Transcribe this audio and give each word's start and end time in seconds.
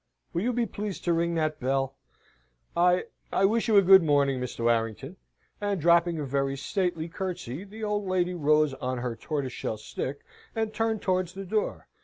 Will 0.33 0.41
you 0.41 0.51
be 0.51 0.65
pleased 0.65 1.03
to 1.03 1.13
ring 1.13 1.35
that 1.35 1.59
bell? 1.59 1.93
I 2.75 3.03
I 3.31 3.45
wish 3.45 3.67
you 3.67 3.77
a 3.77 3.83
good 3.83 4.01
morning, 4.01 4.39
Mr. 4.39 4.61
Warrington," 4.63 5.17
and 5.61 5.79
dropping 5.79 6.17
a 6.17 6.25
very 6.25 6.57
stately 6.57 7.07
curtsey, 7.07 7.63
the 7.63 7.83
old 7.83 8.07
lady 8.07 8.33
rose 8.33 8.73
on 8.73 8.97
her 8.97 9.15
tortoiseshell 9.15 9.77
stick, 9.77 10.21
and 10.55 10.73
turned 10.73 11.03
towards 11.03 11.33
the 11.33 11.45
door. 11.45 11.87